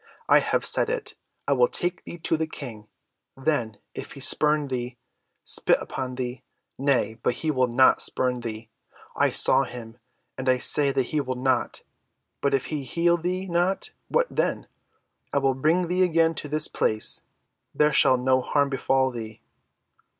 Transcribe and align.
"I 0.27 0.39
have 0.39 0.65
said 0.65 0.89
it. 0.89 1.13
I 1.47 1.53
will 1.53 1.67
take 1.67 2.03
thee 2.05 2.17
to 2.17 2.35
the 2.35 2.47
King, 2.47 2.87
then 3.37 3.77
if 3.93 4.13
he 4.13 4.19
spurn 4.19 4.67
thee—spit 4.69 5.77
upon 5.79 6.15
thee—Nay, 6.15 7.19
but 7.21 7.35
he 7.35 7.51
will 7.51 7.67
not 7.67 8.01
spurn 8.01 8.39
thee; 8.39 8.71
I 9.15 9.29
saw 9.29 9.63
him, 9.63 9.99
and 10.39 10.49
I 10.49 10.57
say 10.57 10.91
that 10.91 11.03
he 11.13 11.21
will 11.21 11.35
not. 11.35 11.83
But 12.41 12.55
if 12.55 12.65
he 12.73 12.81
heal 12.81 13.15
thee 13.15 13.45
not, 13.45 13.91
what 14.07 14.25
then? 14.31 14.65
I 15.33 15.37
will 15.37 15.53
bring 15.53 15.87
thee 15.87 16.01
again 16.01 16.33
to 16.33 16.49
this 16.49 16.67
place. 16.67 17.21
There 17.75 17.93
shall 17.93 18.17
no 18.17 18.41
harm 18.41 18.69
befall 18.69 19.11
thee." 19.11 19.39